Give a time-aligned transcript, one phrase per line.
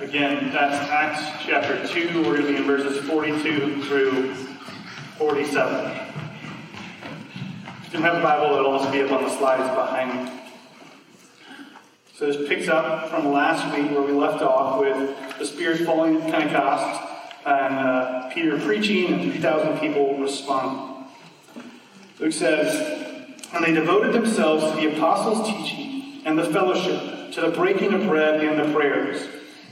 [0.00, 2.22] Again, that's Acts chapter 2.
[2.22, 4.34] We're going to be in verses 42 through
[5.18, 5.90] 47.
[7.84, 10.42] If you have a Bible, it'll also be up on the slides behind me.
[12.14, 16.20] So this picks up from last week where we left off with the Spirit falling
[16.20, 17.02] at Pentecost
[17.46, 21.06] and uh, Peter preaching and 3,000 people responding.
[22.18, 27.50] Luke says, And they devoted themselves to the apostles' teaching and the fellowship, to the
[27.50, 29.37] breaking of bread and the prayers.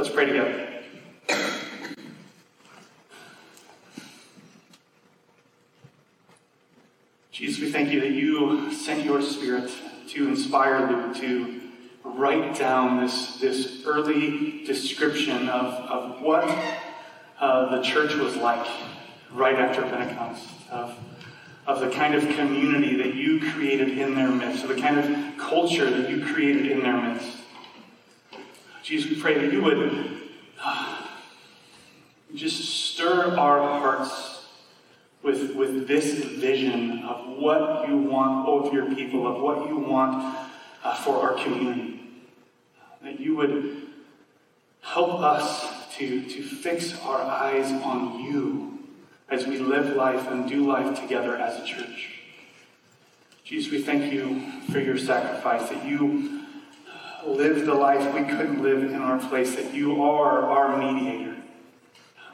[0.00, 0.66] Let's pray together.
[7.30, 9.70] Jesus, we thank you that you sent your Spirit
[10.08, 11.60] to inspire Luke to
[12.02, 16.48] write down this, this early description of, of what
[17.38, 18.66] uh, the church was like
[19.30, 20.98] right after Pentecost, of,
[21.66, 25.36] of the kind of community that you created in their midst, of the kind of
[25.36, 27.39] culture that you created in their midst.
[28.90, 30.20] Jesus, we pray that you would
[30.60, 31.06] uh,
[32.34, 34.46] just stir our hearts
[35.22, 40.36] with, with this vision of what you want of your people, of what you want
[40.82, 42.00] uh, for our community.
[43.04, 43.82] That you would
[44.80, 48.80] help us to, to fix our eyes on you
[49.28, 52.18] as we live life and do life together as a church.
[53.44, 56.39] Jesus, we thank you for your sacrifice, that you
[57.26, 61.36] lived the life we couldn't live in our place, that you are our mediator.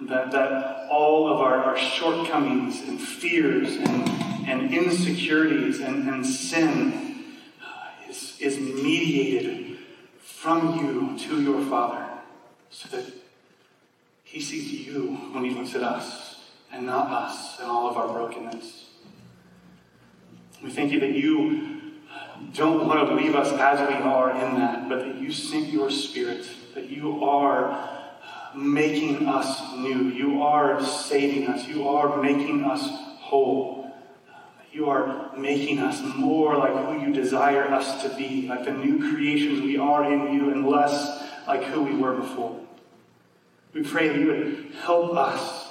[0.03, 4.09] That, that all of our, our shortcomings and fears and,
[4.47, 7.25] and insecurities and, and sin
[7.63, 9.79] uh, is, is mediated
[10.21, 12.07] from you to your Father
[12.71, 13.11] so that
[14.23, 18.09] He sees you when He looks at us and not us and all of our
[18.09, 18.85] brokenness.
[20.63, 21.76] We thank you that you
[22.55, 25.91] don't want to leave us as we are in that, but that you sent your
[25.91, 27.97] spirit, that you are
[28.55, 30.09] making us new.
[30.09, 31.67] You are saving us.
[31.69, 32.87] You are making us
[33.21, 33.93] whole.
[34.73, 39.11] You are making us more like who you desire us to be, like the new
[39.11, 42.61] creations we are in you, and less like who we were before.
[43.73, 45.69] We pray that you would help us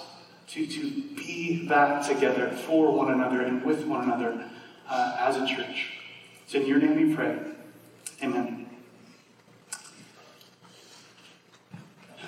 [0.50, 4.48] to, to be that together for one another and with one another
[4.88, 5.95] uh, as a church.
[6.46, 7.40] It's in your name we pray.
[8.22, 8.68] Amen.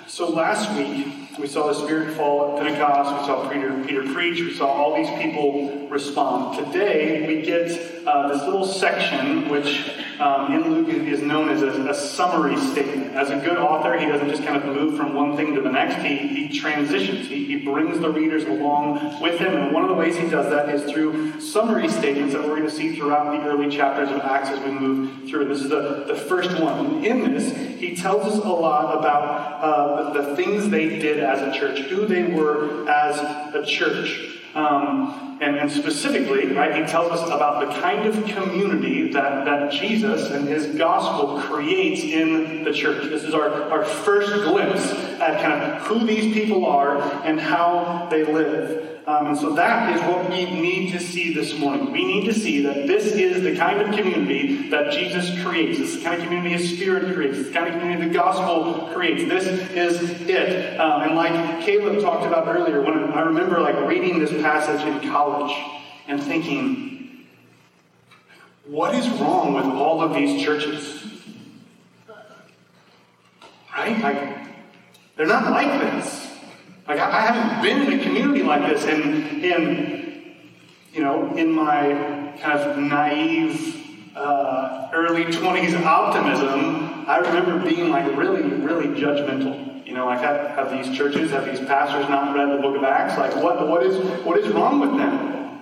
[0.08, 3.20] So last week, we saw the Spirit fall at Pentecost.
[3.20, 4.40] We saw Peter, Peter preach.
[4.40, 6.64] We saw all these people respond.
[6.64, 9.90] Today, we get uh, this little section, which
[10.20, 13.14] um, in Luke is known as a, a, summary statement.
[13.14, 15.70] As a good author, he doesn't just kind of move from one thing to the
[15.70, 16.04] next.
[16.04, 17.28] He, he transitions.
[17.28, 19.54] He, he brings the readers along with him.
[19.54, 22.68] And one of the ways he does that is through summary statements that we're going
[22.68, 25.46] to see throughout the early chapters of Acts as we move through.
[25.46, 27.04] This is the, the first one.
[27.04, 31.40] In this, he tells us a lot about uh, the, the things they did as
[31.42, 33.18] a church, who they were as
[33.54, 34.37] a church.
[34.54, 39.70] Um, and, and, specifically, right, he tells us about the kind of community that, that
[39.70, 43.04] Jesus and his gospel creates in the church.
[43.04, 48.08] This is our, our first glimpse at kind of who these people are and how
[48.10, 48.87] they live.
[49.08, 51.90] Um, and so that is what we need to see this morning.
[51.92, 55.78] We need to see that this is the kind of community that Jesus creates.
[55.78, 57.38] This is the kind of community His Spirit creates.
[57.38, 59.26] This kind of community the gospel creates.
[59.26, 60.78] This is it.
[60.78, 65.10] Um, and like Caleb talked about earlier, when I remember like reading this passage in
[65.10, 65.56] college
[66.06, 67.24] and thinking,
[68.66, 71.02] what is wrong with all of these churches?
[73.74, 73.98] Right?
[74.02, 74.48] Like,
[75.16, 76.27] they're not like this.
[76.88, 78.84] Like, I, haven't been in a community like this.
[78.86, 80.34] And, in,
[80.94, 88.06] you know, in my kind of naive uh, early 20s optimism, I remember being like
[88.16, 89.86] really, really judgmental.
[89.86, 92.84] You know, like have, have these churches, have these pastors not read the book of
[92.84, 93.18] Acts?
[93.18, 95.60] Like, what, what, is, what is wrong with them?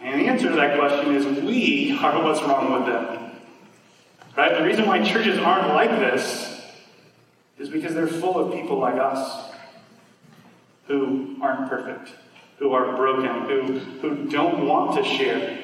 [0.00, 3.30] And the answer to that question is we are what's wrong with them.
[4.36, 4.58] Right?
[4.58, 6.60] The reason why churches aren't like this
[7.56, 9.47] is because they're full of people like us
[10.88, 12.10] who aren't perfect,
[12.58, 15.58] who are broken, who, who don't want to share,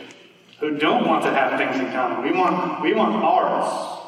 [0.61, 2.23] who don't want to have things in common.
[2.23, 4.01] We want, we want ours.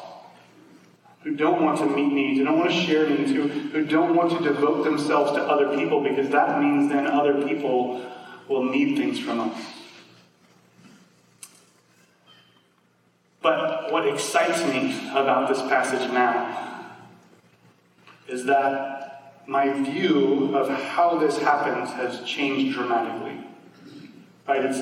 [1.23, 4.15] who don't want to meet needs, who don't want to share needs, who, who don't
[4.15, 8.05] want to devote themselves to other people because that means then other people
[8.47, 9.65] will need things from us.
[13.41, 16.85] But what excites me about this passage now
[18.27, 19.06] is that
[19.47, 23.45] my view of how this happens has changed dramatically.
[24.45, 24.65] Right?
[24.65, 24.81] It's,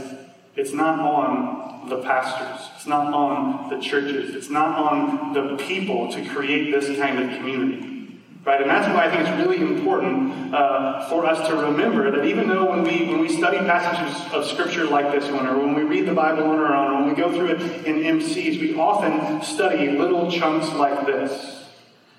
[0.56, 6.12] it's not on the pastors, it's not on the churches, it's not on the people
[6.12, 8.22] to create this kind of community.
[8.44, 8.62] Right?
[8.62, 12.48] And that's why I think it's really important uh, for us to remember that even
[12.48, 15.84] though when we, when we study passages of Scripture like this one, or when we
[15.84, 18.76] read the Bible on our own, or when we go through it in MCs, we
[18.76, 21.65] often study little chunks like this.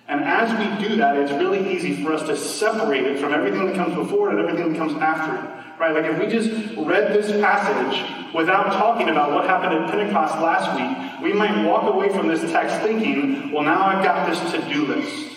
[0.08, 3.66] And as we do that, it's really easy for us to separate it from everything
[3.66, 5.56] that comes before it and everything that comes after it.
[5.80, 5.92] Right?
[5.92, 10.74] Like if we just read this passage without talking about what happened at Pentecost last
[10.76, 14.72] week, we might walk away from this text thinking, well, now I've got this to
[14.72, 15.32] do list.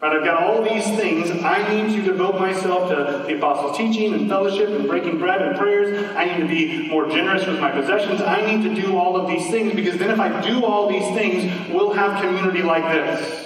[0.00, 1.30] Right, I've got all these things.
[1.42, 5.56] I need to devote myself to the apostles' teaching and fellowship and breaking bread and
[5.56, 6.14] prayers.
[6.14, 8.20] I need to be more generous with my possessions.
[8.20, 11.06] I need to do all of these things because then if I do all these
[11.16, 13.44] things, we'll have community like this.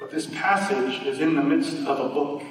[0.00, 2.42] But this passage is in the midst of a book.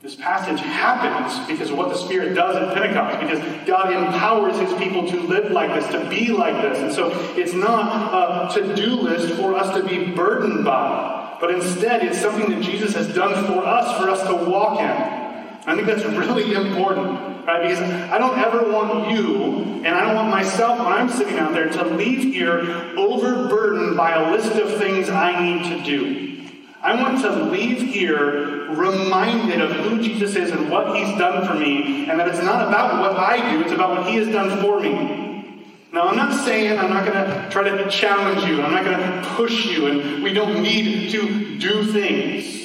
[0.00, 4.72] This passage happens because of what the Spirit does at Pentecost, because God empowers His
[4.78, 6.78] people to live like this, to be like this.
[6.78, 11.50] And so it's not a to do list for us to be burdened by, but
[11.50, 15.21] instead it's something that Jesus has done for us, for us to walk in.
[15.64, 17.62] I think that's really important, right?
[17.62, 21.52] Because I don't ever want you, and I don't want myself when I'm sitting out
[21.52, 22.60] there, to leave here
[22.96, 26.50] overburdened by a list of things I need to do.
[26.82, 31.54] I want to leave here reminded of who Jesus is and what he's done for
[31.54, 34.60] me, and that it's not about what I do, it's about what he has done
[34.60, 35.68] for me.
[35.92, 38.98] Now, I'm not saying I'm not going to try to challenge you, I'm not going
[38.98, 42.61] to push you, and we don't need to do things.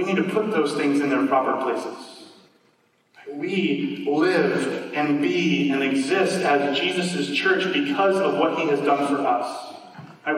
[0.00, 2.30] We need to put those things in their proper places.
[3.30, 9.06] We live and be and exist as Jesus' church because of what he has done
[9.08, 9.74] for us.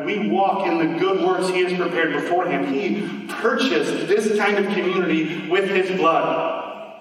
[0.05, 2.75] We walk in the good works He has prepared beforehand.
[2.75, 7.01] He purchased this kind of community with His blood.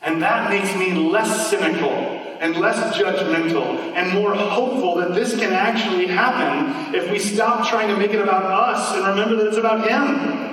[0.00, 5.52] And that makes me less cynical and less judgmental and more hopeful that this can
[5.52, 9.58] actually happen if we stop trying to make it about us and remember that it's
[9.58, 10.45] about Him.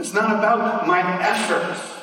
[0.00, 1.94] It's not about my efforts.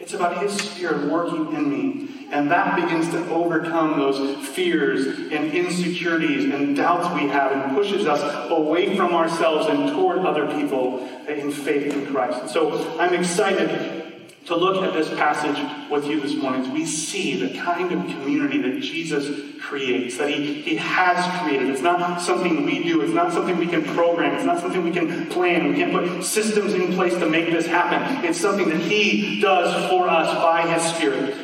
[0.00, 5.52] it's about His Spirit working in me and that begins to overcome those fears and
[5.52, 11.06] insecurities and doubts we have and pushes us away from ourselves and toward other people
[11.28, 12.40] in faith in Christ.
[12.40, 14.03] And so I'm excited
[14.46, 15.58] to look at this passage
[15.90, 20.60] with you this morning we see the kind of community that Jesus creates, that he,
[20.60, 21.70] he has created.
[21.70, 24.90] It's not something we do, it's not something we can program, it's not something we
[24.90, 25.68] can plan.
[25.68, 28.24] We can't put systems in place to make this happen.
[28.24, 31.34] It's something that He does for us by His Spirit.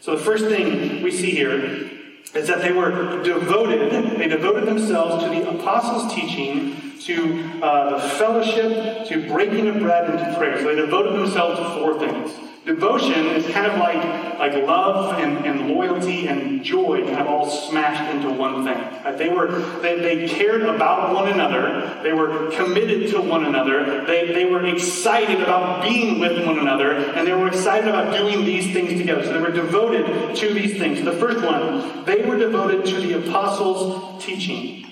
[0.00, 1.90] So the first thing we see here
[2.34, 8.08] is that they were devoted, they devoted themselves to the apostles' teaching, to uh, the
[8.10, 10.58] fellowship, to breaking of bread, and to prayer.
[10.58, 12.32] So they devoted themselves to four things.
[12.66, 17.48] Devotion is kind of like, like love and, and loyalty and joy kind of all
[17.48, 18.76] smashed into one thing.
[19.02, 19.16] Right?
[19.16, 19.48] They were
[19.80, 24.66] they, they cared about one another, they were committed to one another, they, they were
[24.66, 29.24] excited about being with one another, and they were excited about doing these things together.
[29.24, 31.02] So they were devoted to these things.
[31.02, 34.89] The first one, they were devoted to the apostles' teaching.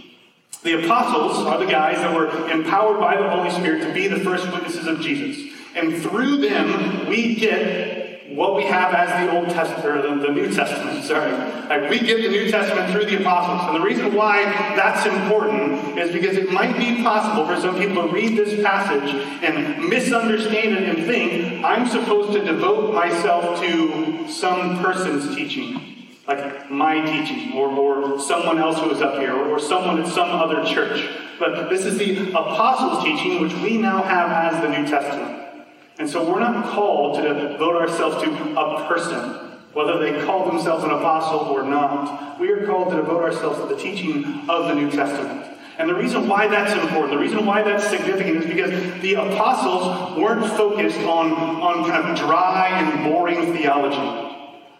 [0.62, 4.18] The apostles are the guys that were empowered by the Holy Spirit to be the
[4.20, 5.54] first witnesses of Jesus.
[5.76, 10.52] And through them, we get what we have as the Old Testament, or the, New
[10.52, 11.30] Testament, sorry.
[11.68, 13.68] Like we get the New Testament through the apostles.
[13.68, 18.08] And the reason why that's important is because it might be possible for some people
[18.08, 24.28] to read this passage and misunderstand it and think, I'm supposed to devote myself to
[24.28, 25.97] some person's teaching
[26.28, 30.06] like my teaching, or, or someone else who is up here, or, or someone at
[30.06, 31.08] some other church.
[31.38, 35.64] But this is the apostles' teaching, which we now have as the New Testament.
[35.98, 40.84] And so we're not called to devote ourselves to a person, whether they call themselves
[40.84, 42.38] an apostle or not.
[42.38, 45.46] We are called to devote ourselves to the teaching of the New Testament.
[45.78, 50.18] And the reason why that's important, the reason why that's significant is because the apostles
[50.18, 54.27] weren't focused on, on kind of dry and boring theology.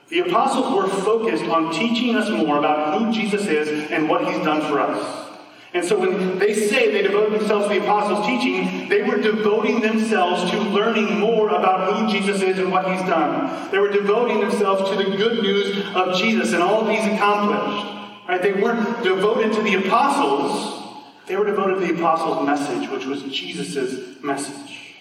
[0.09, 4.43] The apostles were focused on teaching us more about who Jesus is and what he's
[4.45, 5.29] done for us.
[5.75, 9.81] And so when they say they devote themselves to the apostles' teaching, they were devoting
[9.81, 13.71] themselves to learning more about who Jesus is and what he's done.
[13.71, 17.95] They were devoting themselves to the good news of Jesus and all he's accomplished.
[18.27, 18.41] Right?
[18.41, 20.85] They weren't devoted to the apostles,
[21.27, 24.95] they were devoted to the apostles' message, which was Jesus' message.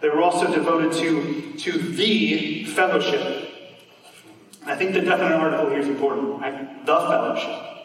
[0.00, 3.45] They were also devoted to, to the fellowship.
[4.66, 6.40] I think the definite article here is important?
[6.86, 7.76] The fellowship.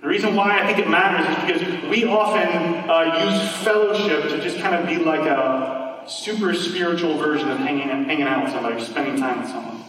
[0.00, 4.40] The reason why I think it matters is because we often uh, use fellowship to
[4.40, 8.82] just kind of be like a super spiritual version of hanging, hanging out with somebody,
[8.82, 9.84] spending time with someone.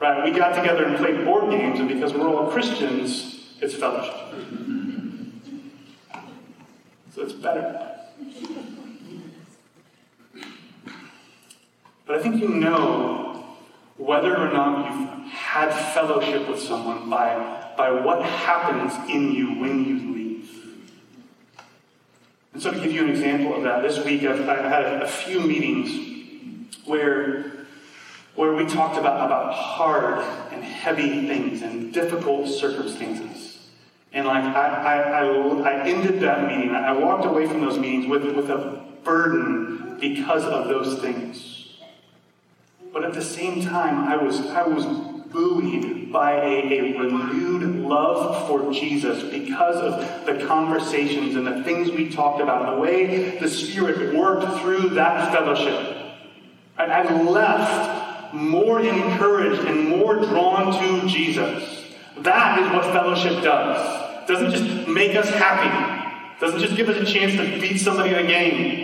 [0.00, 0.24] Right?
[0.24, 4.14] We got together and played board games, and because we're all Christians, it's fellowship.
[7.14, 7.90] So it's better.
[12.06, 13.31] But I think you know
[14.06, 19.84] whether or not you've had fellowship with someone by, by what happens in you when
[19.84, 20.50] you leave.
[22.52, 25.08] And so, to give you an example of that, this week I've, I've had a
[25.08, 27.52] few meetings where,
[28.34, 30.18] where we talked about, about hard
[30.52, 33.68] and heavy things and difficult circumstances.
[34.12, 38.06] And like I, I, I, I ended that meeting, I walked away from those meetings
[38.06, 41.51] with, with a burden because of those things.
[42.92, 44.84] But at the same time, I was, I was
[45.32, 51.90] buoyed by a, a, renewed love for Jesus because of the conversations and the things
[51.90, 55.96] we talked about, the way the Spirit worked through that fellowship.
[56.78, 61.86] And I left more encouraged and more drawn to Jesus.
[62.18, 64.22] That is what fellowship does.
[64.22, 66.36] It doesn't just make us happy.
[66.36, 68.81] It doesn't just give us a chance to beat somebody in a game.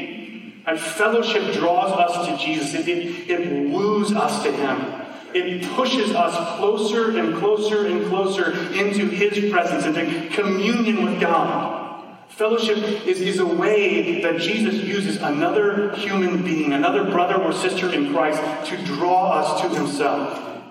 [0.68, 2.74] And fellowship draws us to Jesus.
[2.74, 5.02] It, it, it woos us to Him.
[5.34, 12.18] It pushes us closer and closer and closer into His presence, into communion with God.
[12.28, 17.90] Fellowship is, is a way that Jesus uses another human being, another brother or sister
[17.90, 20.62] in Christ, to draw us to Himself.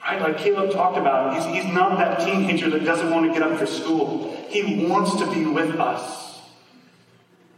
[0.00, 0.22] Right?
[0.22, 3.58] Like Caleb talked about, he's, he's not that teenager that doesn't want to get up
[3.58, 4.34] for school.
[4.48, 6.23] He wants to be with us.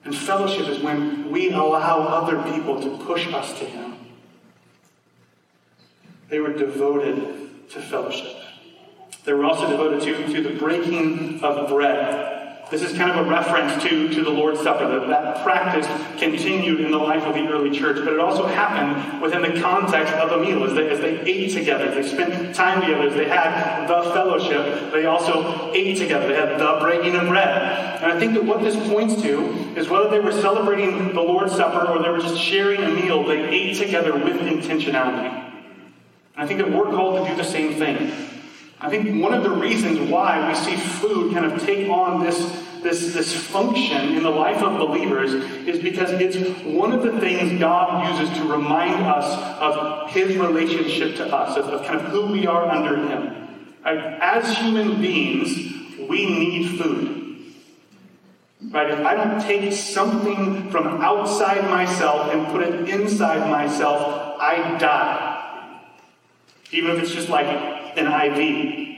[0.07, 3.97] And fellowship is when we allow other people to push us to Him.
[6.29, 8.37] They were devoted to fellowship.
[9.25, 12.36] They were also devoted to, to the breaking of bread.
[12.69, 14.89] This is kind of a reference to, to the Lord's Supper.
[14.89, 15.87] That, that practice
[16.19, 20.13] continued in the life of the early church, but it also happened within the context
[20.15, 20.65] of a meal.
[20.65, 24.93] As they, as they ate together, they spent time together, as they had the fellowship,
[24.93, 26.27] they also ate together.
[26.27, 28.03] They had the breaking of bread.
[28.03, 29.45] And I think that what this points to
[29.77, 33.25] is whether they were celebrating the Lord's Supper or they were just sharing a meal,
[33.25, 35.53] they ate together with intentionality.
[36.35, 38.26] And I think that we're called to do the same thing.
[38.79, 42.39] I think one of the reasons why we see food kind of take on this,
[42.83, 45.33] this, this function in the life of believers
[45.67, 49.25] is because it's one of the things God uses to remind us
[49.61, 53.49] of His relationship to us, of, of kind of who we are under Him.
[53.83, 53.99] Right?
[54.21, 55.57] As human beings,
[56.09, 57.55] we need food.
[58.71, 58.91] Right?
[58.91, 65.33] If I don't take something from outside myself and put it inside myself, I die.
[66.73, 68.97] Even if it's just like an IV.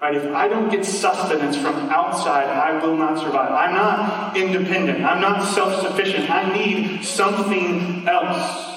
[0.00, 0.16] Right?
[0.16, 3.50] If I don't get sustenance from outside, I will not survive.
[3.50, 5.04] I'm not independent.
[5.04, 6.28] I'm not self sufficient.
[6.30, 8.72] I need something else.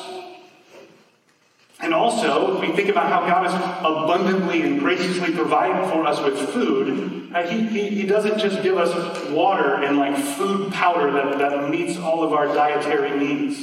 [1.79, 6.19] And also, if we think about how God has abundantly and graciously provided for us
[6.21, 11.11] with food, uh, he, he, he, doesn't just give us water and like food powder
[11.11, 13.57] that, that meets all of our dietary needs.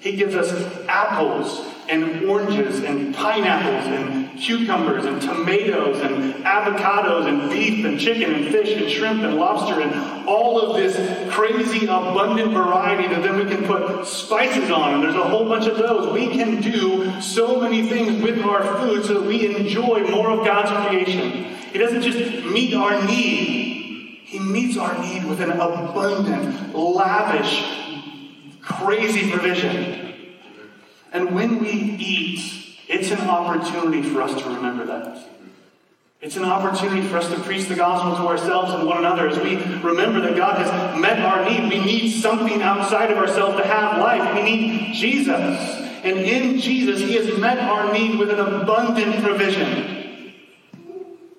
[0.00, 0.52] He gives us
[0.88, 8.34] apples and oranges and pineapples and cucumbers and tomatoes and avocados and beef and chicken
[8.34, 10.94] and fish and shrimp and lobster and all of this
[11.32, 14.94] crazy abundant variety that then we can put spices on.
[14.94, 16.12] And there's a whole bunch of those.
[16.12, 20.44] We can do so many things with our food so that we enjoy more of
[20.44, 21.44] God's creation.
[21.72, 27.64] He doesn't just meet our need, He meets our need with an abundant, lavish,
[28.60, 30.14] crazy provision.
[31.12, 32.53] And when we eat,
[32.88, 35.18] it's an opportunity for us to remember that.
[36.20, 39.38] It's an opportunity for us to preach the gospel to ourselves and one another as
[39.38, 41.70] we remember that God has met our need.
[41.70, 44.34] We need something outside of ourselves to have life.
[44.34, 45.84] We need Jesus.
[46.02, 50.32] And in Jesus, He has met our need with an abundant provision.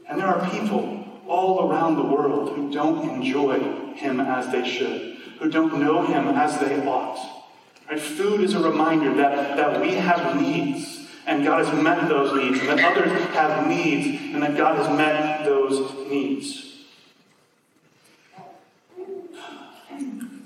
[0.08, 3.60] And there are people all around the world who don't enjoy
[3.96, 7.44] Him as they should, who don't know Him as they ought.
[7.90, 8.00] Right?
[8.00, 12.60] Food is a reminder that, that we have needs, and God has met those needs,
[12.60, 16.62] and that others have needs, and that God has met those needs.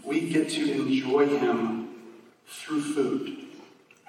[0.04, 1.90] We get to enjoy Him
[2.48, 3.38] through food.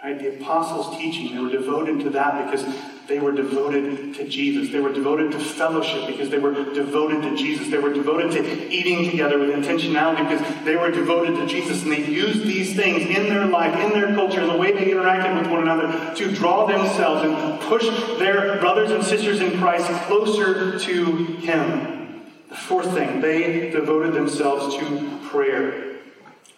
[0.03, 0.19] Right?
[0.19, 2.65] The apostles' teaching, they were devoted to that because
[3.11, 4.71] They were devoted to Jesus.
[4.71, 7.67] They were devoted to fellowship because they were devoted to Jesus.
[7.67, 11.83] They were devoted to eating together with intentionality because they were devoted to Jesus.
[11.83, 15.37] And they used these things in their life, in their culture, the way they interacted
[15.37, 17.85] with one another to draw themselves and push
[18.21, 22.23] their brothers and sisters in Christ closer to Him.
[22.49, 25.97] The fourth thing, they devoted themselves to prayer.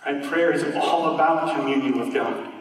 [0.05, 0.23] Right?
[0.23, 2.52] Prayer is all about communion with God.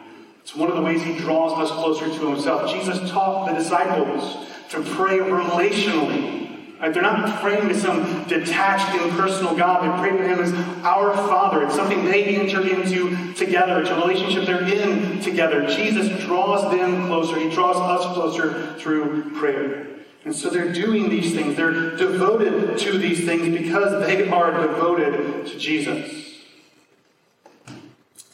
[0.42, 2.70] It's one of the ways he draws us closer to himself.
[2.70, 6.40] Jesus taught the disciples to pray relationally.
[6.80, 6.92] Right?
[6.92, 9.84] They're not praying to some detached, impersonal God.
[9.84, 10.52] They pray to him as
[10.84, 11.64] our Father.
[11.64, 13.80] It's something they enter into together.
[13.82, 15.64] It's a relationship they're in together.
[15.68, 17.38] Jesus draws them closer.
[17.38, 19.86] He draws us closer through prayer.
[20.24, 21.56] And so they're doing these things.
[21.56, 26.40] They're devoted to these things because they are devoted to Jesus.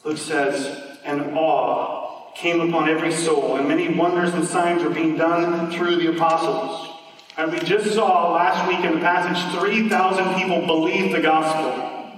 [0.04, 1.97] Luke says, and awe
[2.38, 6.96] came upon every soul, and many wonders and signs were being done through the apostles.
[7.36, 12.14] And we just saw last week in the passage 3,000 people believed the gospel.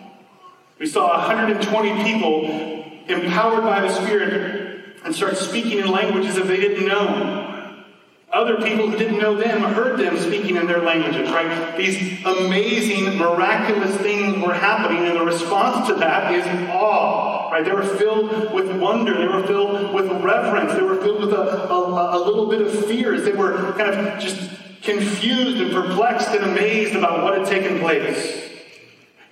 [0.79, 2.45] We saw 120 people
[3.09, 7.85] empowered by the Spirit and start speaking in languages that they didn't know.
[8.31, 11.77] Other people who didn't know them heard them speaking in their languages, right?
[11.79, 17.65] These amazing, miraculous things were happening, and the response to that is awe, right?
[17.65, 21.69] They were filled with wonder, they were filled with reverence, they were filled with a,
[21.69, 23.25] a, a little bit of fears.
[23.25, 24.39] They were kind of just
[24.83, 28.49] confused and perplexed and amazed about what had taken place.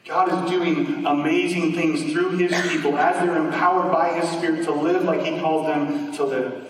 [0.05, 4.73] God is doing amazing things through His people as they're empowered by His Spirit to
[4.73, 6.68] live like He calls them to live.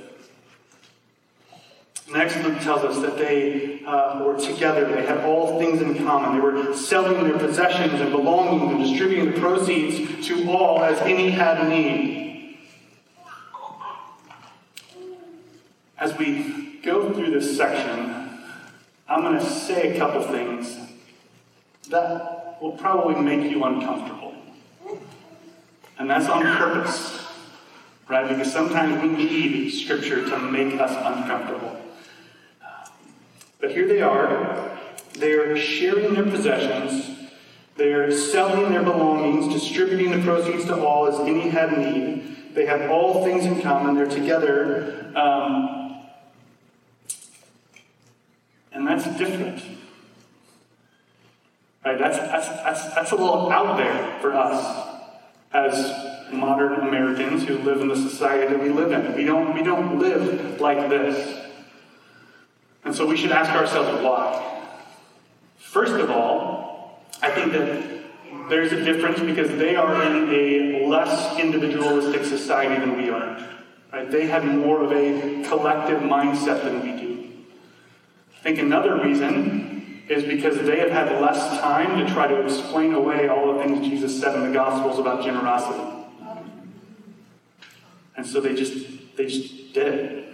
[2.11, 4.91] Next, Luke tells us that they uh, were together.
[4.91, 6.37] They had all things in common.
[6.37, 11.31] They were selling their possessions and belongings and distributing the proceeds to all as any
[11.31, 12.59] had need.
[15.99, 18.31] As we go through this section,
[19.07, 20.79] I'm going to say a couple things
[21.91, 24.35] that will probably make you uncomfortable.
[25.99, 27.27] And that's on purpose,
[28.09, 28.29] right?
[28.29, 31.78] Because sometimes we need Scripture to make us uncomfortable.
[33.69, 34.79] But here they are.
[35.19, 37.29] They're sharing their possessions.
[37.77, 42.55] They're selling their belongings, distributing the proceeds to all as any had need.
[42.55, 43.95] They have all things in common.
[43.95, 45.13] They're together.
[45.15, 46.01] Um,
[48.73, 49.63] and that's different.
[51.85, 51.99] Right?
[51.99, 54.97] That's, that's, that's, that's a little out there for us
[55.53, 59.15] as modern Americans who live in the society that we live in.
[59.15, 61.38] We don't, we don't live like this.
[62.89, 64.63] And so we should ask ourselves why.
[65.59, 71.39] First of all, I think that there's a difference because they are in a less
[71.39, 73.47] individualistic society than we are.
[73.93, 74.11] Right?
[74.11, 77.31] They have more of a collective mindset than we do.
[78.39, 82.95] I think another reason is because they have had less time to try to explain
[82.95, 86.07] away all the things Jesus said in the Gospels about generosity.
[88.17, 88.87] And so they just
[89.19, 90.28] they just did it.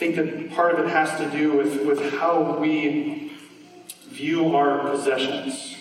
[0.00, 3.34] Think that part of it has to do with, with how we
[4.08, 5.76] view our possessions.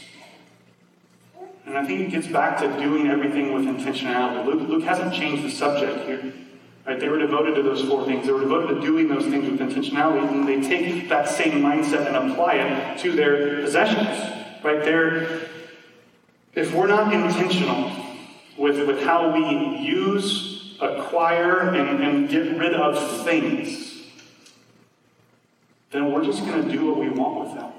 [1.65, 4.45] And I think it gets back to doing everything with intentionality.
[4.45, 6.33] Luke, Luke hasn't changed the subject here.
[6.85, 6.99] Right?
[6.99, 8.25] They were devoted to those four things.
[8.25, 12.05] They were devoted to doing those things with intentionality, and they take that same mindset
[12.07, 14.19] and apply it to their possessions.
[14.61, 14.83] Right?
[14.83, 15.47] They're,
[16.55, 17.89] if we're not intentional
[18.57, 23.88] with, with how we use, acquire, and, and get rid of things,
[25.91, 27.71] then we're just going to do what we want with them.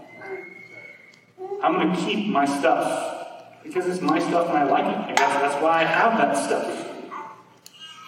[1.62, 5.12] I'm going to keep my stuff because it's my stuff and I like it.
[5.12, 6.88] I guess that's why I have that stuff.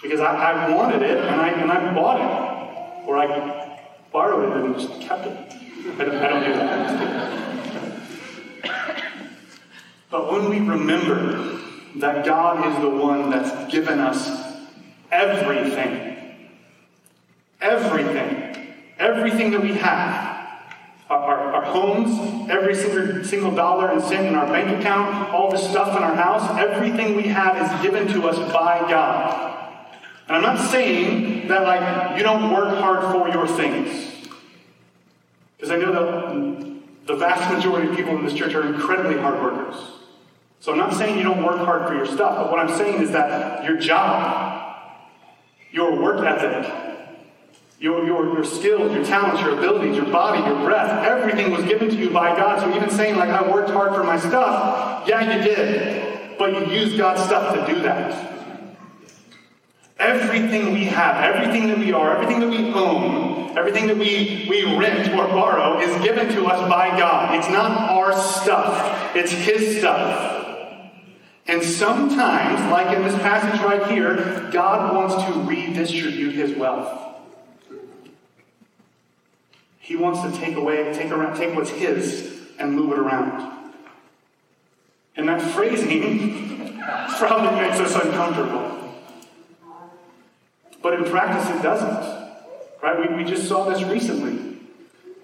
[0.01, 3.07] Because I, I wanted it and I, and I bought it.
[3.07, 3.79] Or I
[4.11, 5.37] borrowed it and just kept it.
[5.99, 7.43] I don't, I don't do that.
[10.09, 11.59] but when we remember
[11.97, 14.29] that God is the one that's given us
[15.11, 16.49] everything,
[17.61, 18.62] everything,
[19.03, 20.47] Everything that we have,
[21.09, 25.57] our, our, homes, every single, single dollar and cent in our bank account, all the
[25.57, 29.77] stuff in our house, everything we have is given to us by God.
[30.29, 34.29] And I'm not saying that, like, you don't work hard for your things.
[35.57, 39.41] Because I know that the vast majority of people in this church are incredibly hard
[39.41, 39.75] workers.
[40.61, 43.01] So I'm not saying you don't work hard for your stuff, but what I'm saying
[43.01, 44.77] is that your job,
[45.73, 46.82] your work ethic,
[47.79, 51.89] your, your, your skills, your talents, your abilities, your body, your breath, everything was given
[51.89, 52.59] to you by God.
[52.61, 56.37] So even saying, like, I worked hard for my stuff, yeah, you did.
[56.37, 58.31] But you used God's stuff to do that.
[59.99, 64.63] Everything we have, everything that we are, everything that we own, everything that we, we
[64.77, 67.35] rent or borrow is given to us by God.
[67.35, 70.31] It's not our stuff, it's His stuff.
[71.45, 77.12] And sometimes, like in this passage right here, God wants to redistribute His wealth.
[79.83, 83.73] He wants to take away, take around, take what's His and move it around.
[85.17, 86.81] And that phrasing
[87.17, 88.95] probably makes us uncomfortable.
[90.81, 92.31] But in practice, it doesn't.
[92.81, 93.09] Right?
[93.09, 94.57] We, we just saw this recently.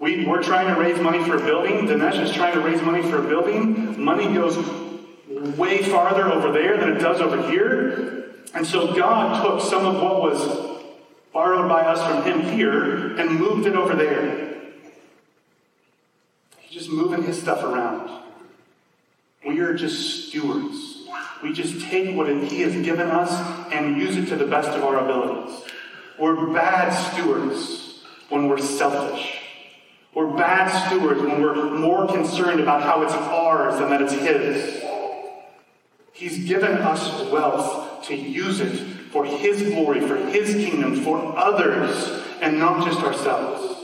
[0.02, 1.88] We, we're trying to raise money for a building.
[1.88, 4.02] Dinesh is trying to raise money for a building.
[4.04, 4.58] Money goes
[5.58, 8.34] way farther over there than it does over here.
[8.54, 10.82] And so God took some of what was
[11.32, 14.49] borrowed by us from Him here and moved it over there.
[16.70, 18.10] Just moving His stuff around.
[19.46, 20.98] We are just stewards.
[21.42, 23.32] We just take what He has given us
[23.72, 25.62] and use it to the best of our abilities.
[26.20, 29.40] We're bad stewards when we're selfish.
[30.14, 34.84] We're bad stewards when we're more concerned about how it's ours than that it's His.
[36.14, 38.76] He's given us wealth to use it
[39.12, 43.79] for His glory, for His kingdom, for others, and not just ourselves.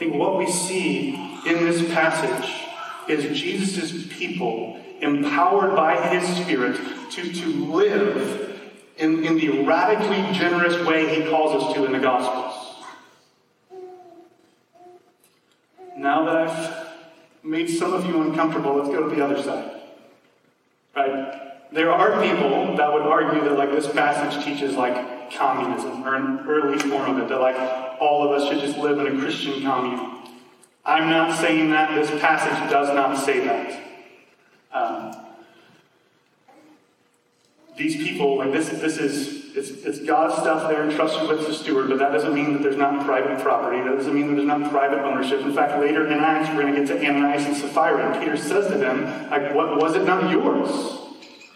[0.00, 1.14] Think what we see
[1.46, 2.66] in this passage
[3.06, 8.62] is Jesus' people empowered by his Spirit to, to live
[8.96, 12.82] in, in the radically generous way he calls us to in the Gospels.
[15.98, 16.88] Now that I've
[17.44, 19.82] made some of you uncomfortable, let's go to the other side.
[20.96, 21.68] Right?
[21.72, 26.46] There are people that would argue that like this passage teaches like communism or an
[26.48, 29.62] early form of it, that like all of us should just live in a Christian
[29.62, 30.16] commune.
[30.84, 31.94] I'm not saying that.
[31.94, 33.80] This passage does not say that.
[34.72, 35.14] Um,
[37.76, 41.88] these people, like this, this is it's, it's God's stuff there entrusted with the steward,
[41.88, 43.80] but that doesn't mean that there's not private property.
[43.82, 45.40] That doesn't mean that there's not private ownership.
[45.40, 48.36] In fact, later in Acts, we're going to get to Ananias and Sapphira, and Peter
[48.36, 51.09] says to them, like, what was it not yours?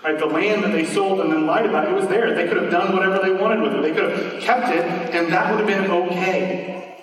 [0.04, 2.34] Right, the land that they sold and then lied about, it was there.
[2.34, 3.80] They could have done whatever they wanted with it.
[3.80, 6.94] They could have kept it, and that would have been okay.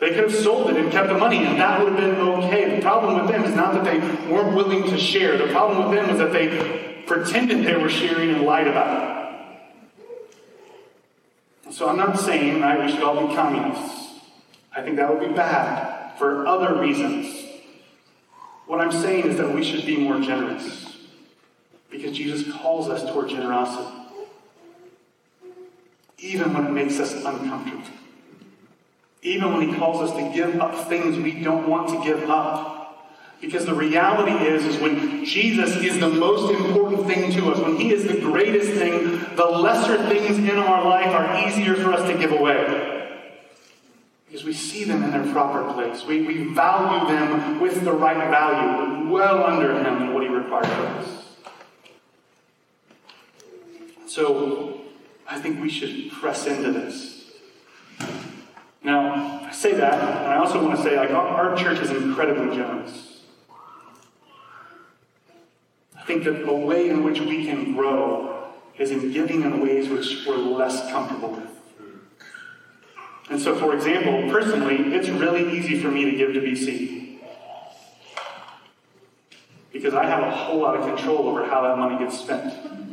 [0.00, 2.76] They could have sold it and kept the money, and that would have been okay.
[2.76, 3.98] The problem with them is not that they
[4.32, 5.36] weren't willing to share.
[5.36, 9.26] The problem with them was that they pretended they were sharing and lied about
[11.66, 11.74] it.
[11.74, 14.20] So I'm not saying right, we should all be communists.
[14.74, 17.44] I think that would be bad for other reasons.
[18.66, 20.97] What I'm saying is that we should be more generous
[21.90, 23.88] because Jesus calls us toward generosity,
[26.18, 27.84] even when it makes us uncomfortable.
[29.22, 32.76] Even when he calls us to give up things we don't want to give up.
[33.40, 37.76] Because the reality is, is when Jesus is the most important thing to us, when
[37.76, 42.08] he is the greatest thing, the lesser things in our life are easier for us
[42.08, 43.08] to give away.
[44.26, 46.04] Because we see them in their proper place.
[46.04, 50.66] We, we value them with the right value, well under him and what he requires
[50.66, 51.17] of us.
[54.18, 54.80] So
[55.28, 57.30] I think we should press into this.
[58.82, 62.56] Now, I say that, and I also want to say, like, our, church is incredibly
[62.56, 63.22] generous.
[65.96, 69.88] I think that the way in which we can grow is in giving in ways
[69.88, 71.88] which we're less comfortable with.
[73.30, 77.20] And so, for example, personally, it's really easy for me to give to BC.
[79.72, 82.87] Because I have a whole lot of control over how that money gets spent.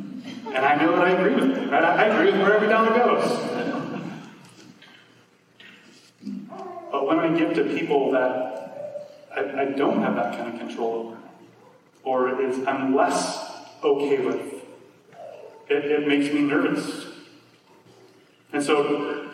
[0.56, 1.70] And I know that I agree with it.
[1.70, 1.84] Right?
[1.84, 3.26] I agree with where every dollar goes.
[6.91, 10.94] But when I give to people that I, I don't have that kind of control
[10.94, 11.18] over,
[12.04, 13.52] or is I'm less
[13.84, 14.54] okay with,
[15.68, 17.06] it, it makes me nervous.
[18.54, 19.30] And so,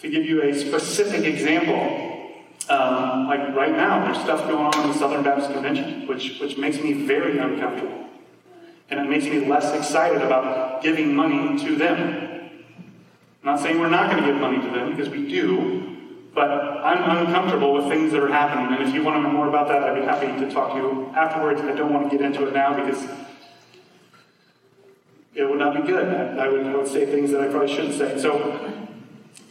[0.00, 2.34] to give you a specific example,
[2.68, 6.56] um, like right now, there's stuff going on in the Southern Baptist Convention, which, which
[6.58, 8.03] makes me very uncomfortable.
[8.90, 12.50] And it makes me less excited about giving money to them.
[13.42, 15.96] I'm not saying we're not going to give money to them, because we do,
[16.34, 18.76] but I'm uncomfortable with things that are happening.
[18.76, 20.78] And if you want to know more about that, I'd be happy to talk to
[20.78, 21.60] you afterwards.
[21.60, 23.06] I don't want to get into it now because
[25.34, 26.08] it would not be good.
[26.38, 28.18] I would, I would say things that I probably shouldn't say.
[28.20, 28.86] So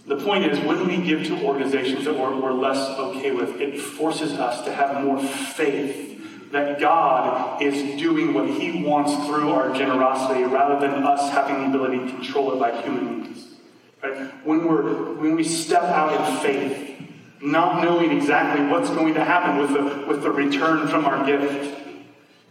[0.07, 3.79] the point is, when we give to organizations that we're, we're less okay with, it
[3.79, 6.22] forces us to have more faith
[6.53, 11.75] that God is doing what He wants through our generosity rather than us having the
[11.75, 13.55] ability to control it by human means.
[14.03, 14.31] Right?
[14.45, 17.01] When, we're, when we step out in faith,
[17.41, 21.75] not knowing exactly what's going to happen with the, with the return from our gift,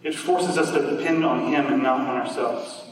[0.02, 2.82] it forces us to depend on Him and not on ourselves.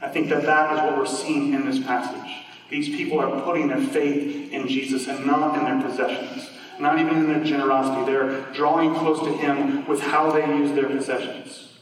[0.00, 2.30] I think that that is what we're seeing in this passage.
[2.70, 7.16] These people are putting their faith in Jesus and not in their possessions, not even
[7.16, 8.10] in their generosity.
[8.10, 11.72] They're drawing close to Him with how they use their possessions.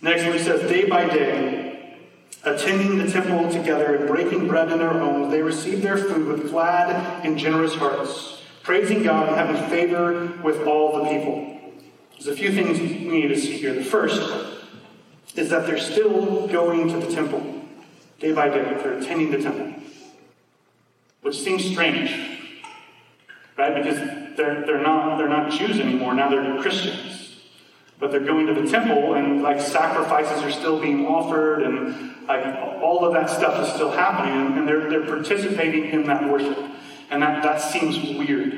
[0.00, 1.96] Next, he says, day by day,
[2.42, 6.50] attending the temple together and breaking bread in their homes, they received their food with
[6.50, 11.58] glad and generous hearts, praising God and having favor with all the people.
[12.12, 13.74] There's a few things we need to see here.
[13.74, 14.20] The first
[15.36, 17.62] is that they're still going to the temple
[18.20, 18.62] day by day.
[18.62, 19.74] They're attending the temple,
[21.22, 22.33] which seems strange,
[23.56, 23.74] right?
[23.74, 23.96] Because
[24.36, 26.14] they're, they're, not, they're not Jews anymore.
[26.14, 27.40] Now they're Christians.
[27.98, 32.44] But they're going to the temple and like sacrifices are still being offered and like
[32.82, 36.58] all of that stuff is still happening and they're, they're participating in that worship.
[37.10, 38.52] And that, that seems weird.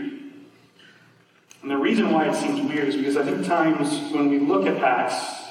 [1.63, 4.67] And the reason why it seems weird is because i think times when we look
[4.67, 5.43] at acts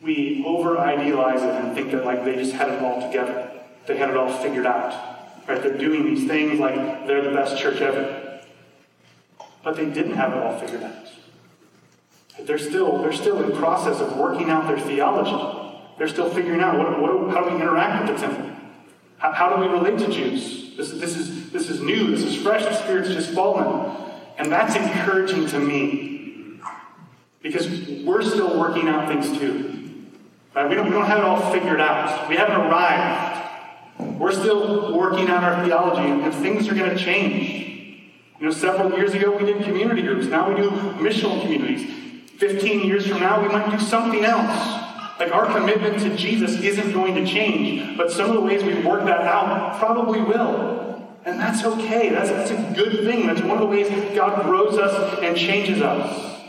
[0.00, 3.50] we over idealize it and think that like they just had it all together.
[3.86, 5.10] They had it all figured out
[5.50, 5.62] right?
[5.62, 8.19] They're doing these things like they're the best church ever
[9.62, 11.10] but they didn't have it all figured out
[12.46, 15.78] they're still, they're still in process of working out their theology.
[15.98, 18.50] They're still figuring out what, what, how do we interact with the temple?
[19.18, 20.76] How, how do we relate to Jews?
[20.76, 23.96] This, this, is, this is new, this is fresh, the Spirit's just fallen.
[24.38, 26.60] And that's encouraging to me.
[27.42, 27.68] Because
[28.04, 30.06] we're still working out things too.
[30.54, 30.68] Right?
[30.68, 32.28] We, don't, we don't have it all figured out.
[32.28, 33.38] We haven't arrived.
[34.18, 37.69] We're still working out our theology, and things are going to change.
[38.40, 40.26] You know, several years ago we did community groups.
[40.26, 42.00] Now we do missional communities.
[42.38, 44.80] 15 years from now, we might do something else.
[45.20, 48.74] Like our commitment to Jesus isn't going to change, but some of the ways we
[48.82, 51.06] work that out probably will.
[51.26, 52.08] And that's okay.
[52.08, 53.26] That's, that's a good thing.
[53.26, 56.40] That's one of the ways God grows us and changes us.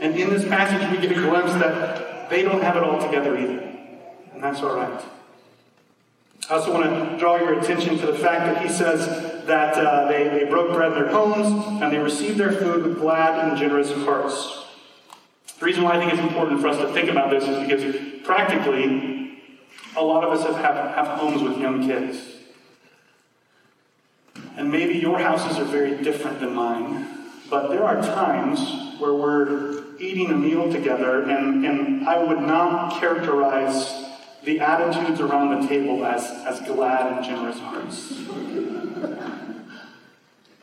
[0.00, 3.38] And in this passage, we get a glimpse that they don't have it all together
[3.38, 3.60] either.
[4.34, 5.04] And that's all right.
[6.50, 9.06] I also want to draw your attention to the fact that he says
[9.46, 11.46] that uh, they, they broke bread in their homes
[11.80, 14.64] and they received their food with glad and generous hearts.
[15.60, 18.24] The reason why I think it's important for us to think about this is because
[18.24, 19.38] practically,
[19.96, 22.18] a lot of us have, have, have homes with young kids.
[24.56, 27.06] And maybe your houses are very different than mine,
[27.48, 32.98] but there are times where we're eating a meal together, and, and I would not
[32.98, 33.99] characterize
[34.44, 38.12] the attitudes around the table as, as glad and generous hearts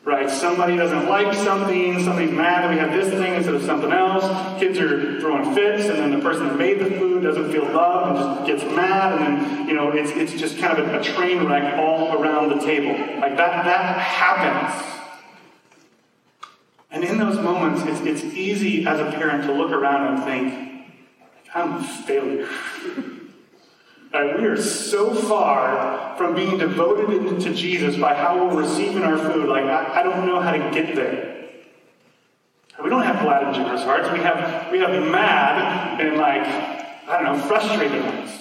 [0.08, 0.30] right?
[0.30, 4.24] Somebody doesn't like something, somebody's mad that we have this thing instead of something else.
[4.58, 8.18] Kids are throwing fits, and then the person that made the food doesn't feel loved
[8.18, 11.04] and just gets mad, and then you know it's it's just kind of a, a
[11.04, 12.92] train wreck all around the table.
[13.20, 14.94] Like that that happens.
[16.90, 20.90] And in those moments, it's, it's easy as a parent to look around and think,
[21.54, 22.48] I'm a failure.
[24.17, 29.15] Right, we are so far from being devoted to Jesus by how we're receiving our
[29.15, 29.47] food.
[29.47, 31.45] Like, I, I don't know how to get there.
[32.84, 34.12] We don't have glad and generous hearts.
[34.12, 36.41] We have, we have mad and, like,
[37.08, 38.32] I don't know, frustrated hearts,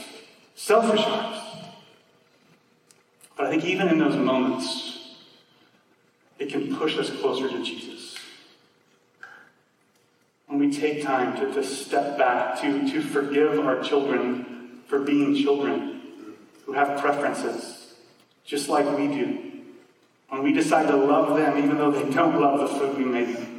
[0.54, 1.66] selfish hearts.
[3.36, 5.14] But I think even in those moments,
[6.38, 8.16] it can push us closer to Jesus.
[10.46, 14.55] When we take time to, to step back, to, to forgive our children
[14.86, 16.02] for being children
[16.64, 17.94] who have preferences,
[18.44, 19.42] just like we do.
[20.28, 23.52] When we decide to love them, even though they don't love the food we them.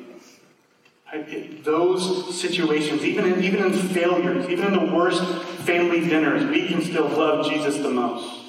[1.14, 1.64] Right?
[1.64, 5.24] those situations, even in, even in failures, even in the worst
[5.64, 8.46] family dinners, we can still love Jesus the most.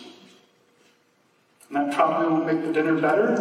[1.69, 3.37] And that probably won't make the dinner better,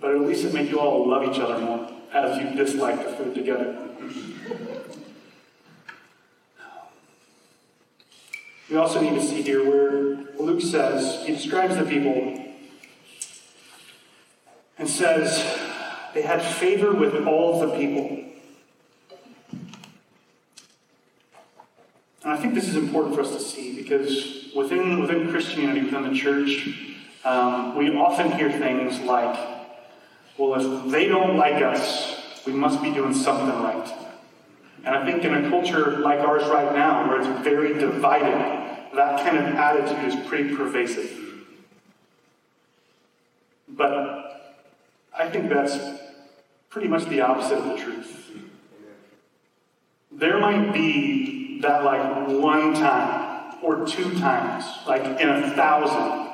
[0.00, 3.12] but at least it make you all love each other more as you dislike the
[3.12, 3.90] food together.
[8.70, 12.44] We also need to see here where Luke says, he describes the people
[14.78, 15.58] and says
[16.14, 18.24] they had favor with all the people.
[22.24, 26.12] And I think this is important for us to see because within, within Christianity, within
[26.12, 26.68] the church,
[27.24, 29.38] um, we often hear things like,
[30.36, 34.05] well, if they don't like us, we must be doing something right.
[34.86, 38.38] And I think in a culture like ours right now, where it's very divided,
[38.94, 41.10] that kind of attitude is pretty pervasive.
[43.68, 44.62] But
[45.12, 45.76] I think that's
[46.70, 48.30] pretty much the opposite of the truth.
[50.12, 56.30] There might be that like one time or two times, like in a thousand,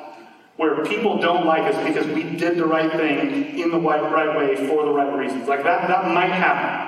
[0.57, 4.37] where people don't like us because we did the right thing in the right, right
[4.37, 5.47] way for the right reasons.
[5.47, 6.82] Like that, that might happen.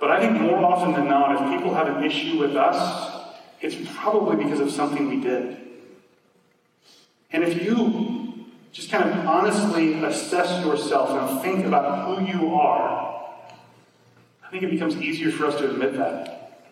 [0.00, 3.26] But I think more often than not, if people have an issue with us,
[3.60, 5.58] it's probably because of something we did.
[7.30, 13.10] And if you just kind of honestly assess yourself and think about who you are,
[14.42, 16.64] I think it becomes easier for us to admit that.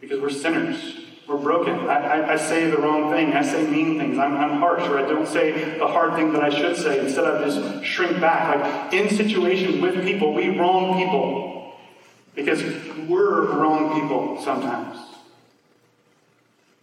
[0.00, 1.03] Because we're sinners.
[1.26, 1.88] We're broken.
[1.88, 3.32] I, I, I, say the wrong thing.
[3.32, 4.18] I say mean things.
[4.18, 7.00] I'm, I'm harsh, or I don't say the hard thing that I should say.
[7.00, 8.60] Instead, I just shrink back.
[8.60, 11.74] Like in situations with people, we wrong people
[12.34, 12.62] because
[13.08, 14.98] we're wrong people sometimes.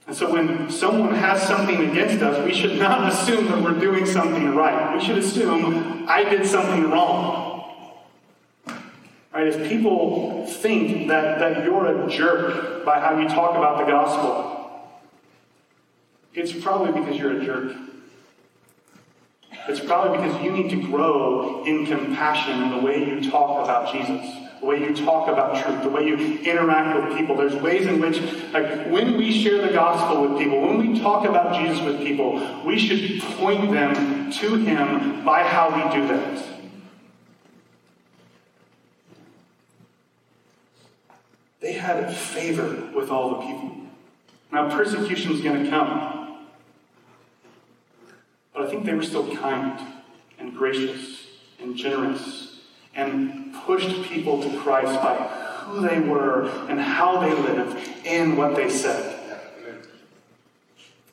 [0.08, 4.06] And so when someone has something against us, we should not assume that we're doing
[4.06, 4.95] something right.
[4.95, 7.40] We should assume I did something wrong.
[9.34, 9.48] Right?
[9.48, 14.89] If people think that, that you're a jerk by how you talk about the gospel,
[16.34, 17.76] it's probably because you're a jerk.
[19.67, 23.94] It's probably because you need to grow in compassion in the way you talk about
[23.94, 27.36] Jesus, the way you talk about truth, the way you interact with people.
[27.38, 28.20] There's ways in which,
[28.54, 32.63] like, when we share the gospel with people, when we talk about Jesus with people,
[32.65, 36.44] we should point them to Him by how we do that.
[41.60, 43.76] They had favor with all the people.
[44.52, 46.38] Now, persecution was going to come.
[48.54, 49.80] But I think they were still kind
[50.38, 51.28] and gracious
[51.60, 52.60] and generous
[52.94, 58.56] and pushed people to Christ by who they were and how they lived and what
[58.56, 59.17] they said.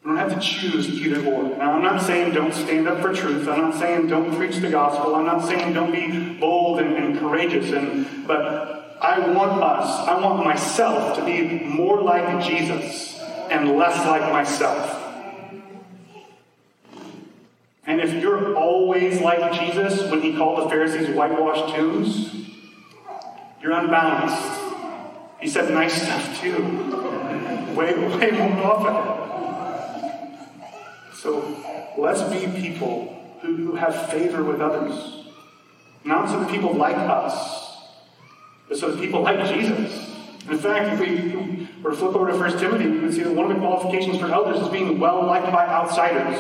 [0.03, 1.57] You don't have to choose either or.
[1.57, 3.47] Now, I'm not saying don't stand up for truth.
[3.47, 5.15] I'm not saying don't preach the gospel.
[5.15, 7.73] I'm not saying don't be bold and, and courageous.
[7.73, 8.68] And, but
[9.09, 13.19] I want us, I want myself to be more like Jesus
[13.51, 15.03] and less like myself.
[17.87, 22.35] And if you're always like Jesus when he called the Pharisees whitewashed tombs,
[23.63, 24.61] you're unbalanced.
[25.41, 26.63] He said nice stuff too.
[27.75, 30.05] Way, way more often.
[31.15, 31.57] So
[31.97, 35.25] let's be people who, who have favor with others.
[36.05, 37.58] Not some people like us,
[38.69, 40.09] but so that people like Jesus.
[40.49, 43.35] In fact, if we were to flip over to 1 Timothy, we would see that
[43.35, 46.39] one of the qualifications for elders is being well liked by outsiders.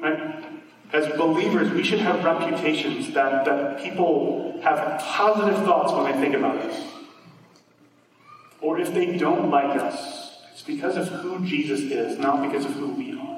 [0.00, 0.44] Right?
[0.92, 6.34] As believers, we should have reputations that, that people have positive thoughts when they think
[6.34, 6.82] about us.
[8.60, 12.72] Or if they don't like us, it's because of who Jesus is, not because of
[12.72, 13.28] who we are.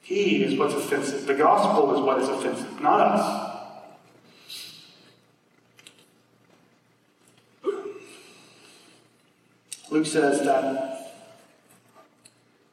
[0.00, 1.26] He is what's offensive.
[1.26, 3.49] The gospel is what is offensive, not us.
[9.90, 11.16] Luke says that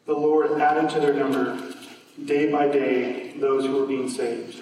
[0.05, 1.59] the Lord added to their number
[2.25, 4.61] day by day those who were being saved.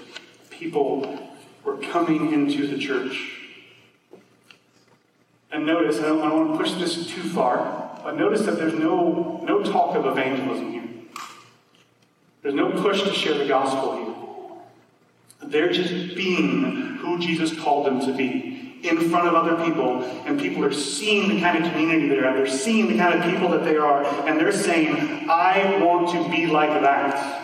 [0.49, 1.19] People
[1.65, 3.41] were coming into the church.
[5.51, 8.57] And notice, I don't, I don't want to push this too far, but notice that
[8.57, 10.89] there's no, no talk of evangelism here.
[12.41, 15.49] There's no push to share the gospel here.
[15.49, 20.39] They're just being who Jesus called them to be in front of other people, and
[20.39, 22.35] people are seeing the kind of community they are.
[22.35, 26.29] They're seeing the kind of people that they are, and they're saying, I want to
[26.29, 27.41] be like that.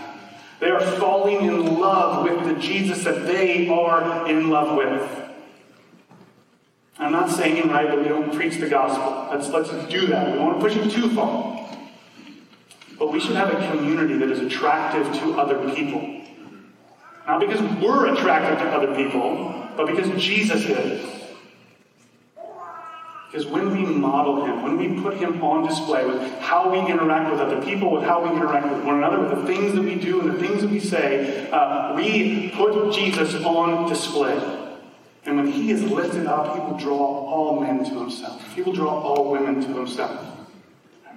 [0.60, 5.22] They are falling in love with the Jesus that they are in love with.
[7.00, 9.36] I'm not saying, right, that we don't preach the gospel.
[9.36, 10.28] Let's, let's do that.
[10.28, 11.68] We don't want to push it too far.
[13.00, 16.22] But we should have a community that is attractive to other people.
[17.26, 21.21] Not because we're attractive to other people, but because Jesus is.
[23.32, 27.32] Because when we model him, when we put him on display with how we interact
[27.32, 29.96] with other people, with how we interact with one another, with the things that we
[29.96, 34.36] do and the things that we say, uh, we put Jesus on display.
[35.24, 38.54] And when he is lifted up, he will draw all men to himself.
[38.54, 40.28] He will draw all women to himself.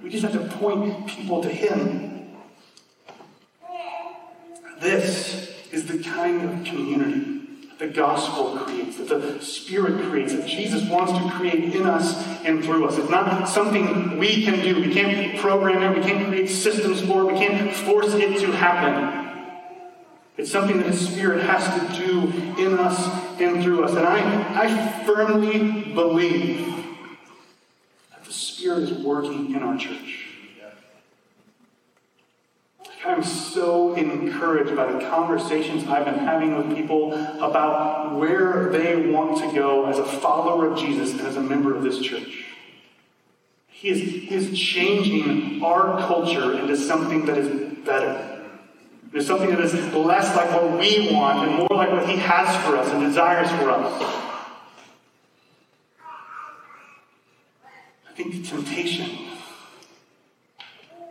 [0.01, 2.29] We just have to point people to him.
[4.79, 7.34] This is the kind of community
[7.77, 12.63] the gospel creates, that the Spirit creates, that Jesus wants to create in us and
[12.63, 12.97] through us.
[12.97, 14.79] It's not something we can do.
[14.79, 18.51] We can't program it, we can't create systems for it, we can't force it to
[18.51, 19.25] happen.
[20.37, 22.21] It's something that the Spirit has to do
[22.61, 23.07] in us
[23.39, 23.91] and through us.
[23.91, 26.67] And I, I firmly believe
[28.11, 30.24] that the Spirit is working in our church.
[33.15, 39.37] I'm so encouraged by the conversations I've been having with people about where they want
[39.39, 42.43] to go as a follower of Jesus and as a member of this church.
[43.69, 48.41] He is, he is changing our culture into something that is better.
[49.13, 52.65] It's something that is less like what we want and more like what He has
[52.65, 54.25] for us and desires for us.
[58.09, 59.09] I think the temptation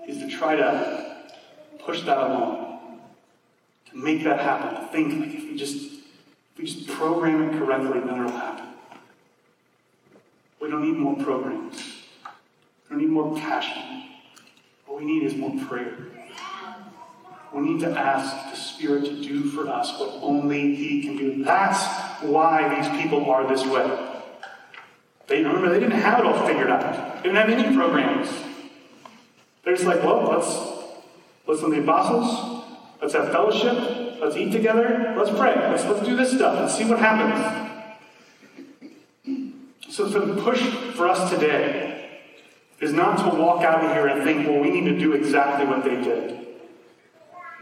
[0.07, 1.14] is to try to
[1.85, 3.01] push that along,
[3.91, 7.59] to make that happen, to think like if we just if we just program it
[7.59, 8.66] correctly, then it'll happen.
[10.61, 11.76] We don't need more programs.
[12.85, 14.05] We don't need more passion.
[14.87, 15.97] What we need is more prayer.
[17.53, 21.45] We need to ask the Spirit to do for us what only He can do.
[21.45, 21.85] That's
[22.22, 24.11] why these people are this way.
[25.26, 27.16] They remember they didn't have it all figured out.
[27.16, 28.28] They didn't have any programs.
[29.62, 30.74] They're just like, well, let's
[31.47, 32.64] listen to the apostles,
[33.01, 36.84] let's have fellowship, let's eat together, let's pray, let's, let's do this stuff and see
[36.84, 37.70] what happens.
[39.88, 40.61] So, so the push
[40.95, 42.20] for us today
[42.80, 45.66] is not to walk out of here and think, well, we need to do exactly
[45.66, 46.45] what they did.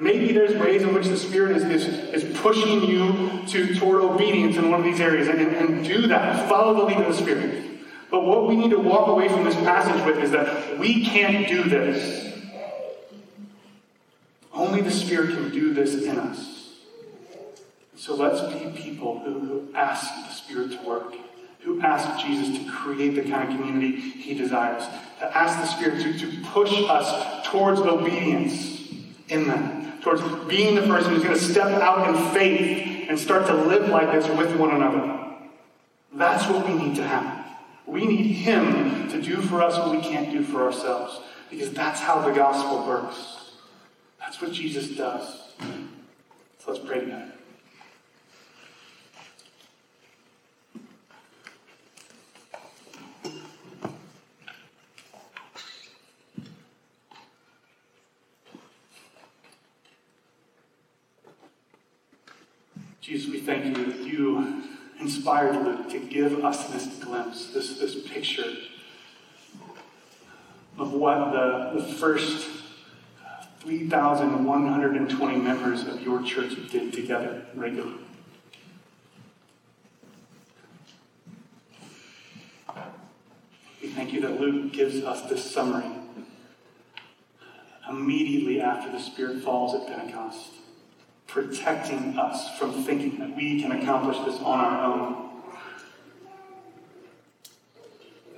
[0.00, 4.56] Maybe there's ways in which the Spirit is, is, is pushing you to, toward obedience
[4.56, 6.48] in one of these areas, and, and do that.
[6.48, 7.62] Follow the lead of the Spirit.
[8.10, 11.46] But what we need to walk away from this passage with is that we can't
[11.46, 12.31] do this.
[14.84, 16.70] The Spirit can do this in us.
[17.96, 21.14] So let's be people who, who ask the Spirit to work,
[21.60, 24.84] who ask Jesus to create the kind of community he desires,
[25.20, 28.92] to ask the Spirit to, to push us towards obedience
[29.28, 33.46] in them, towards being the person who's going to step out in faith and start
[33.46, 35.20] to live like this with one another.
[36.12, 37.46] That's what we need to have.
[37.86, 41.20] We need Him to do for us what we can't do for ourselves,
[41.50, 43.41] because that's how the gospel works.
[44.32, 45.52] That's what Jesus does.
[46.58, 47.32] So let's pray together.
[63.02, 64.62] Jesus, we thank you that you
[64.98, 68.50] inspired Luke to give us this glimpse, this, this picture
[70.78, 72.61] of what the, the first
[73.62, 77.94] 3,120 members of your church did together regularly.
[83.80, 85.86] We thank you that Luke gives us this summary
[87.88, 90.50] immediately after the Spirit falls at Pentecost,
[91.28, 95.30] protecting us from thinking that we can accomplish this on our own.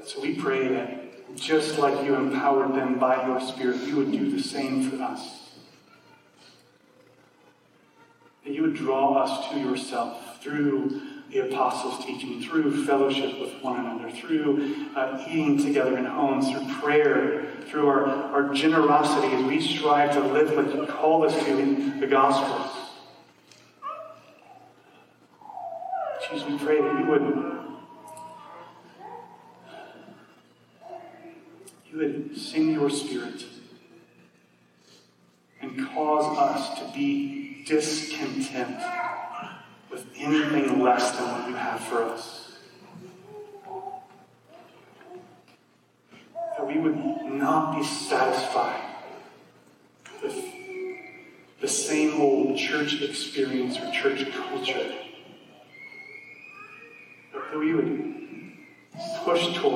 [0.05, 1.04] So we pray that
[1.37, 5.51] just like you empowered them by your Spirit, you would do the same for us.
[8.45, 13.81] That you would draw us to yourself through the apostles' teaching, through fellowship with one
[13.81, 19.61] another, through uh, eating together in homes, through prayer, through our, our generosity as we
[19.61, 22.71] strive to live what you called us to in the Gospels.
[26.31, 27.54] Jesus, we pray that you would
[31.95, 33.45] you would sing your spirit
[35.61, 38.83] and cause us to be discontent
[39.91, 42.53] with anything less than what you have for us.
[46.57, 48.97] That we would not be satisfied
[50.23, 50.45] with
[51.61, 54.95] the same old church experience or church culture.
[57.33, 57.94] That we would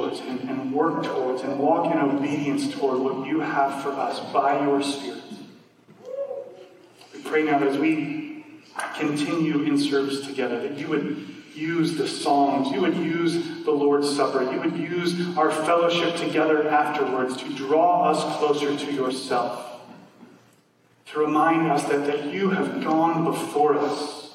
[0.09, 4.21] towards and, and work towards and walk in obedience toward what you have for us
[4.33, 5.23] by your Spirit.
[7.15, 8.45] We pray now as we
[8.97, 14.15] continue in service together that you would use the Psalms, you would use the Lord's
[14.15, 19.81] Supper, you would use our fellowship together afterwards to draw us closer to yourself,
[21.07, 24.28] to remind us that, that you have gone before us.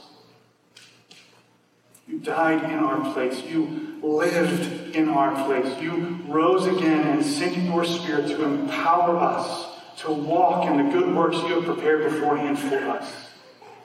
[2.23, 3.43] Died in our place.
[3.43, 5.81] You lived in our place.
[5.81, 11.15] You rose again and sent your Spirit to empower us to walk in the good
[11.15, 13.11] works you have prepared beforehand for us.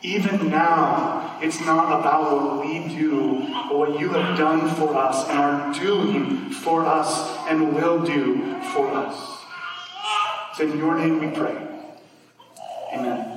[0.02, 5.28] Even now, it's not about what we do, but what you have done for us
[5.28, 9.38] and are doing for us and will do for us.
[10.50, 11.56] It's in your name we pray.
[12.92, 13.27] Amen.